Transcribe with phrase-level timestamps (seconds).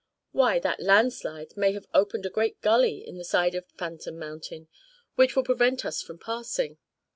[0.31, 4.67] "Why, that landslide may have opened a great gully in the side of Phantom Mountain,
[5.13, 6.79] which will prevent us from passing.